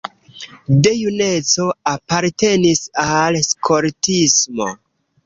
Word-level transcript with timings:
De 0.85 0.93
juneco 0.99 1.67
apartenis 1.91 2.81
al 3.05 3.39
skoltismo. 3.49 4.69